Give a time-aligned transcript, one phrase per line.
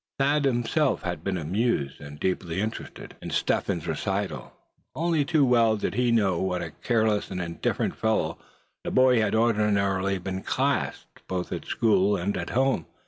[0.17, 4.51] Thad himself had been amused, and deeply interested, in Step Hen's recital.
[4.95, 8.39] Only too well did he know what a careless and indifferent fellow
[8.83, 12.87] the boy had ordinarily been classed, both at school and at home.